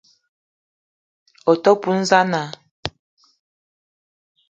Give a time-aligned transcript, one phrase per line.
[1.51, 2.41] O te poun za na?